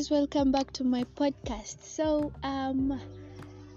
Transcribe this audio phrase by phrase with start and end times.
[0.00, 1.82] guys, welcome back to my podcast.
[1.82, 2.98] So, um,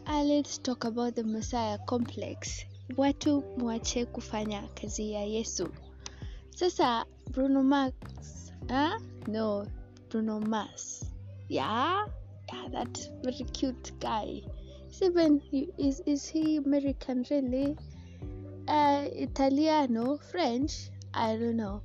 [0.08, 2.66] uh, let's talk about the Messiah complex.
[2.98, 5.70] Watu mwache kufanya kazi ya Yesu.
[6.56, 9.00] Sasa Bruno Mars, huh?
[9.28, 9.68] No,
[10.10, 11.06] Bruno Mars.
[11.50, 12.08] Yeah,
[12.54, 14.42] yeah, that very cute guy.
[15.02, 15.42] Even
[15.78, 17.76] is is he American really?
[18.68, 20.90] Uh, Italiano, French?
[21.14, 21.82] I don't know.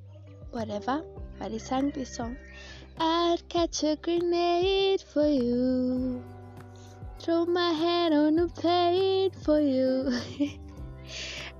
[0.52, 1.02] Whatever.
[1.41, 2.37] But he sang this song.
[3.01, 6.20] I'd catch a grenade for you.
[7.20, 10.11] Throw my hand on a plate for you.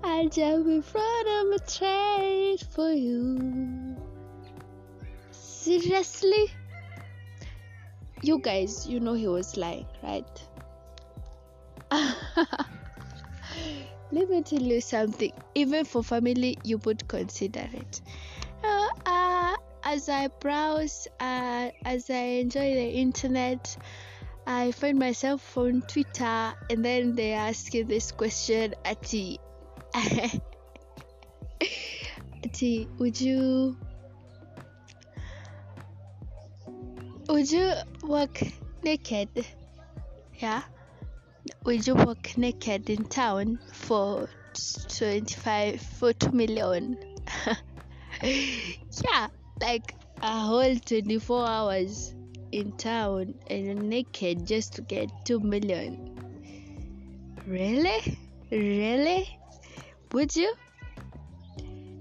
[0.03, 3.97] I'd jump in front of a train for you.
[5.31, 6.51] Seriously?
[8.21, 10.27] You guys, you know he was lying, right?
[14.11, 15.33] Let me tell you something.
[15.55, 18.01] Even for family, you would consider it.
[19.91, 23.75] As I browse, uh, as I enjoy the internet,
[24.47, 29.41] I find myself on Twitter, and then they ask you this question: Ati,
[32.45, 33.79] Ati, would you,
[37.31, 38.43] would you walk
[38.83, 39.31] naked?
[40.35, 40.65] Yeah,
[41.65, 44.29] would you walk naked in town for
[44.99, 46.99] twenty-five for two million?
[48.23, 49.29] yeah,
[49.61, 52.15] like a whole 24 hours
[52.53, 56.19] in town and naked just to get 2 million.
[57.47, 58.19] Really?
[58.51, 59.39] Really?
[60.13, 60.55] Would you?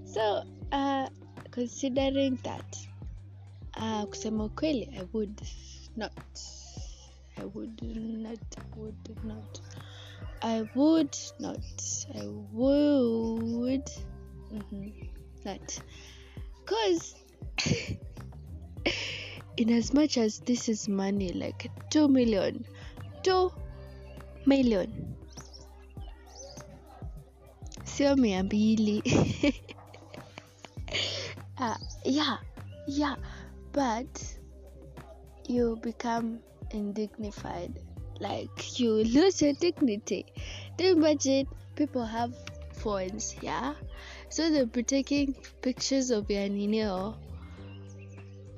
[0.04, 0.42] So,
[0.72, 1.08] uh,
[1.50, 2.76] considering that,
[3.74, 5.40] uh, kusema kweli, I would
[5.96, 6.12] not.
[7.36, 8.38] I would not,
[8.76, 9.60] would not.
[10.42, 11.58] I would not.
[12.14, 13.90] I would
[14.52, 14.88] mm-hmm,
[15.44, 15.78] not.
[16.60, 17.14] Because
[19.56, 22.64] in as much as this is money like 2 million
[23.22, 23.50] 2
[24.46, 25.14] million.
[27.84, 29.02] Sio mia mbili
[31.58, 32.38] uh, yeah
[32.86, 33.16] yeah
[33.72, 34.38] but
[35.48, 36.38] you become
[36.70, 37.80] indignified.
[38.20, 40.26] Like you lose your dignity.
[40.78, 42.34] You imagine people have
[42.72, 43.74] phones yeah?
[44.28, 47.16] So they'll be taking pictures of your nineo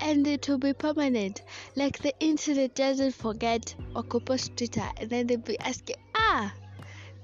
[0.00, 1.43] and it will be permanent.
[1.77, 6.53] Like the internet doesn't forget or post Twitter and then they'll be asking, ah,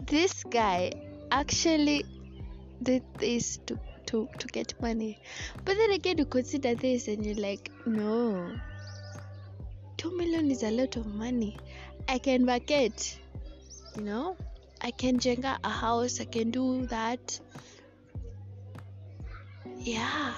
[0.07, 0.93] this guy
[1.31, 2.05] actually
[2.83, 5.19] did this to, to, to get money.
[5.65, 8.51] But then again, you consider this and you're like, no,
[9.97, 11.57] 2 million is a lot of money.
[12.09, 13.19] I can vacate,
[13.97, 14.37] you know,
[14.83, 17.41] I can jenga a house, I can do that.
[19.79, 20.33] Yeah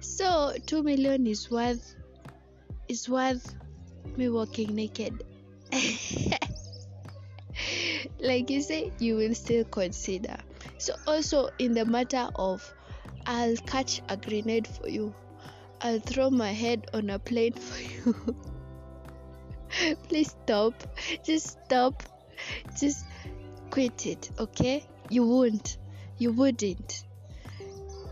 [0.00, 1.94] so 2 million is worth
[2.88, 3.54] is worth
[4.16, 5.24] me walking naked.
[8.20, 10.36] Like you say you will still consider.
[10.78, 12.74] So also in the matter of
[13.26, 15.14] i'll catch a grenade for you.
[15.80, 18.14] I'll throw my head on a plane for you.
[20.08, 20.74] Please stop.
[21.24, 22.02] Just stop.
[22.78, 23.04] Just
[23.70, 24.86] quit it okay?
[25.10, 25.76] You won't.
[26.18, 27.04] You wouldn't.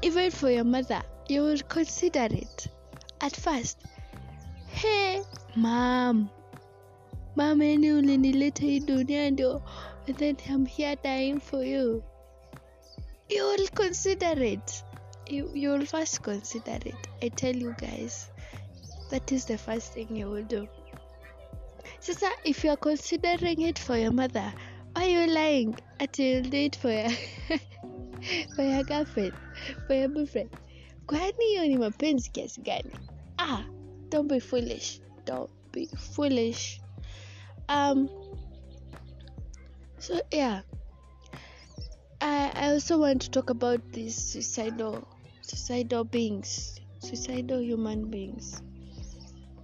[0.03, 2.69] Even for your mother you will consider it.
[3.21, 3.79] At first
[4.67, 5.23] hey
[5.57, 6.29] mom
[7.37, 9.62] mom yani ulinileta hii dunia ndio
[10.09, 12.03] and then i'm here dying for you.
[13.29, 14.85] You will consider it.
[15.31, 17.09] You, you will first consider it.
[17.23, 18.31] I tell you guys
[19.11, 20.69] that is the first thing you will do.
[22.01, 24.53] Sister if you are considering it for your mother
[24.93, 25.75] why are you lying?
[26.01, 27.11] Until you do it for your
[28.56, 29.33] for your girlfriend
[29.87, 30.51] for your boyfriend
[31.07, 32.91] kwani hiyo ni mapenzi kiasi gani.
[33.39, 33.65] Ah
[34.09, 36.81] don't be foolish don't be foolish.
[37.69, 38.09] Um
[39.99, 40.63] so yeah.
[42.21, 45.03] I, I also want to talk about these suicidal
[45.41, 48.62] suicidal beings suicidal human beings.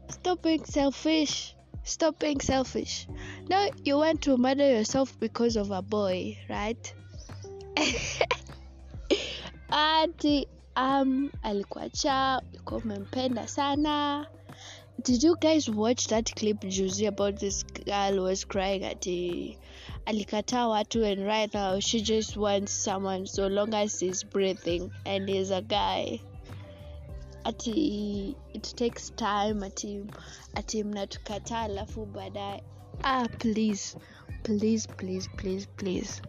[0.09, 1.55] Stop being selfish
[1.85, 3.07] stop being selfish.
[3.49, 6.95] Now you want to murder yourself because of a boy right?
[9.71, 10.47] Ati
[10.77, 14.27] um alikuacha ulikuwa umempenda sana.
[15.05, 19.59] Did you guys watch that clip juzi about this girl was crying ati
[20.07, 25.29] alikataa watu and right now she just wants someone so long as he's breathing and
[25.31, 26.21] he's a guy.
[27.45, 30.05] Ati it takes time ati
[30.55, 32.63] ati mnatukataa alafu baadaye.
[33.03, 33.97] Ah please
[34.43, 36.23] please please please please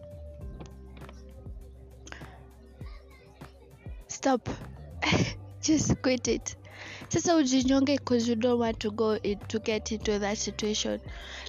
[4.22, 4.48] stop.
[5.60, 6.54] Just quit it.
[7.08, 11.00] Sasa ujinyonge because you don't want to go in, to get into that situation.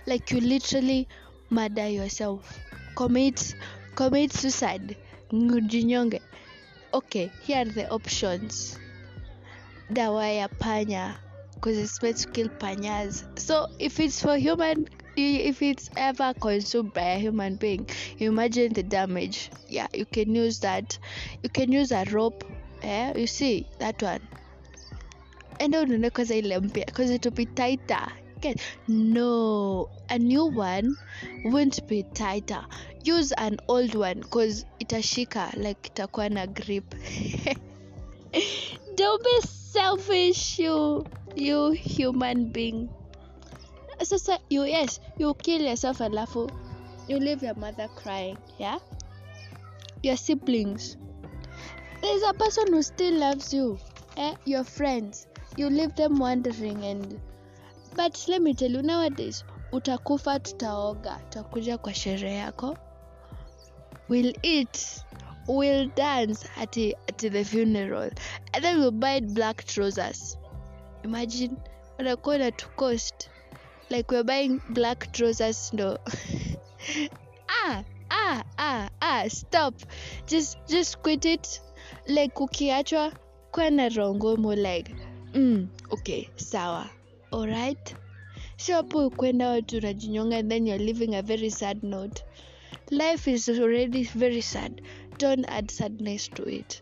[0.08, 1.08] Like you literally
[1.52, 2.60] murder yourself.
[2.96, 3.56] Commit
[3.96, 4.98] commit suicide.
[5.32, 6.20] Ujinyonge.
[6.94, 8.80] Okay here are the options.
[9.92, 11.14] Dawa ya panya
[11.54, 13.24] because it's meant to kill panyas.
[13.38, 17.88] So if it's for human if it's ever consumed by a human being
[18.18, 19.52] imagine the damage.
[19.68, 20.98] Yeah you can use that.
[21.44, 22.44] You can use a rope
[22.84, 24.20] yeah you see that one.
[25.60, 28.12] Enda ununue kwanza ile mpya because I lumpier cause it will be tighter.
[28.42, 30.96] Get, no a new one
[31.46, 32.66] won't be tighter.
[33.04, 36.96] Use an old one because itashika like itakuwa grip.
[38.96, 42.90] Don't be selfish you you human being.
[44.02, 46.50] Sasa you yes you kill yourself and alafu
[47.08, 48.80] you leave your mother crying yeah?
[50.02, 50.98] Your siblings
[52.04, 53.80] there's a person who still loves you
[54.18, 54.36] eh?
[54.46, 55.28] your friends
[55.58, 57.20] you leave them wondering and
[57.96, 62.78] but let me tell you nowadays utakufa tutaoga tutakuja kwa sherehe yako.
[64.10, 65.04] We'll eat
[65.48, 68.10] will dance at, at the funeral
[68.54, 70.38] and then we'll buy black trousers.
[71.04, 71.58] Imagine
[72.00, 73.30] unakuwa na to cost
[73.90, 75.98] like we're buying black trousers no.
[77.66, 79.74] Ah ah ah ah stop.
[80.28, 81.62] Just just quit it
[82.08, 83.14] like ukiachwa
[83.52, 84.96] kwa na rongomo like
[85.34, 86.90] mm, okay sawa.
[87.32, 87.96] Alright?
[88.58, 92.24] Sio hapo kwenda watu unajinyonga then youare living a very sad note.
[92.90, 94.82] Life is already very sad.
[95.18, 96.82] Don't add sadness to it.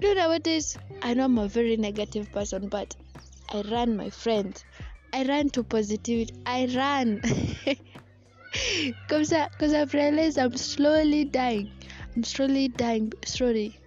[0.00, 0.78] You know what is?
[1.02, 2.94] I know i'm a very negative person but
[3.48, 4.64] i run my friends
[5.12, 6.34] i run to positivity.
[6.44, 7.20] I run.
[9.08, 11.70] Because i've realized i'm slowly dying.
[12.14, 13.12] I'm slowly dying.
[13.24, 13.78] Slowly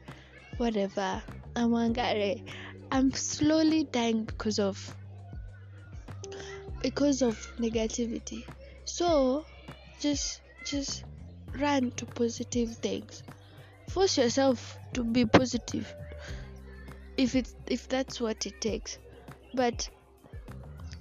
[0.59, 1.21] whatever.
[1.55, 2.43] I'm angry
[2.91, 4.95] i'm slowly dying because of
[6.81, 8.45] because of negativity.
[8.85, 9.45] So
[9.99, 11.03] just just
[11.59, 13.23] run to positive things.
[13.89, 15.93] Force yourself to be positive
[17.17, 18.97] if it's if that's what it takes.
[19.53, 19.89] But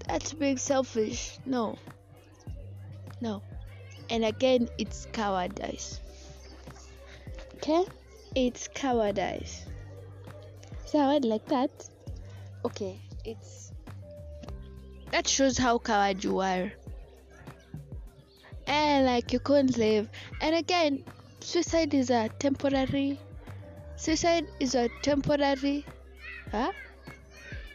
[0.06, 1.78] that's being selfish no
[3.20, 3.42] no.
[4.10, 6.00] And again it's cowardice.
[7.56, 7.84] Okay
[8.46, 9.66] it's cowardice.
[10.94, 11.70] I like that?
[12.64, 13.72] Okay it's
[15.10, 16.72] that shows how coward you are.
[18.66, 20.08] And like you couldn't live.
[20.40, 21.04] And again
[21.40, 23.18] suicide is a temporary
[23.96, 25.84] suicide is a temporary
[26.52, 26.72] huh?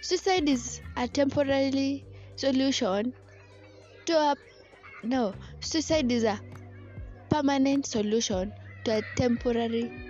[0.01, 2.05] Suicide is a temporary
[2.35, 3.13] solution
[4.05, 4.35] to a
[5.03, 6.39] no suicide is a
[7.29, 8.53] permanent solution
[8.85, 10.02] to a temporary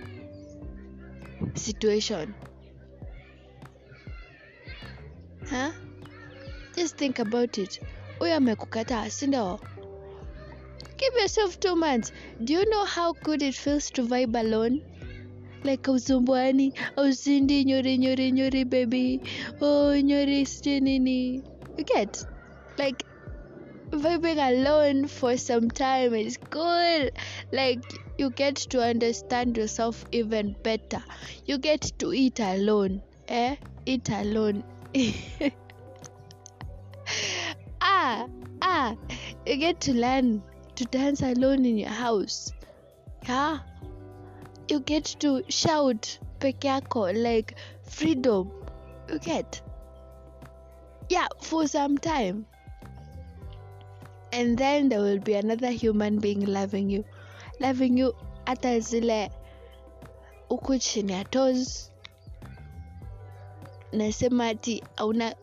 [1.55, 2.33] situation.
[5.50, 5.71] Huh?
[6.75, 7.81] Just think about it.
[8.19, 9.59] Huyo amekukataa sindo
[11.03, 12.11] give yourself two months.
[12.44, 14.81] Do you know how good it feels to vibe alone?
[15.63, 19.21] Like usumbuani ausindi nyori nyori nyori baby.
[19.61, 21.44] Oh nyori sijui nini.
[21.85, 22.25] Get?
[22.77, 23.05] Like
[23.94, 26.13] vibing alone for some time.
[26.13, 27.13] Is good.
[27.51, 27.84] Like
[28.18, 31.04] you get to understand yourself even better.
[31.45, 33.56] You get to eat alone eh?
[33.86, 34.63] Eat alone.
[37.86, 38.27] Ah
[38.62, 38.96] ah.
[39.46, 40.41] You get to learn
[40.75, 42.53] to dance alone in your house.
[43.27, 43.60] Yeah.
[44.70, 48.51] You get to shout peke yako like freedom.
[49.10, 49.62] You get.
[51.10, 52.46] Yeah for some time
[54.34, 57.06] and then there will be another human being loving you.
[57.60, 58.13] Loving you
[58.46, 59.32] hata zile
[60.50, 61.92] huku chini ya toes.
[63.92, 65.36] Nasema ati auna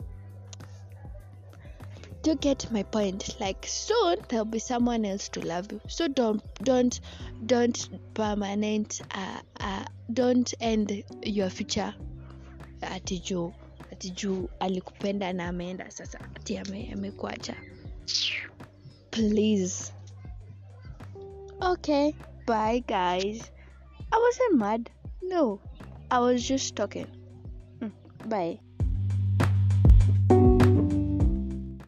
[2.23, 3.39] to get my point?
[3.39, 5.81] Like soon there'll be someone else to love you.
[5.87, 6.99] So don't don't
[7.45, 11.93] don't permanent uh, uh, don't end your future.
[12.81, 13.53] Ati juu
[13.91, 17.55] ati juu alikupenda na ameenda sasa ati ame, amekuacha
[19.11, 19.91] please.
[21.61, 22.15] Okay
[22.45, 23.51] bye guys.
[24.11, 24.89] I wasn't mad.
[25.21, 25.61] No
[26.11, 27.07] i was just talking.
[27.79, 27.91] Mm,
[28.27, 28.59] bye